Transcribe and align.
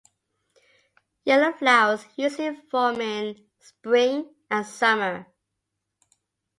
Yellow 1.25 1.51
flowers 1.53 2.03
usually 2.15 2.55
form 2.71 3.01
in 3.01 3.45
spring 3.59 4.33
and 4.49 4.65
summer. 4.65 5.27